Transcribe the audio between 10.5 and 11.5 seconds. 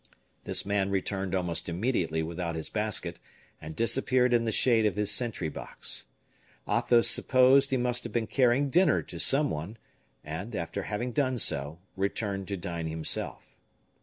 after having done